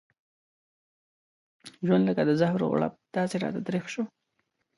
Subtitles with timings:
[1.85, 4.03] ژوند لکه د زهرو غړپ داسې راته تريخ شو.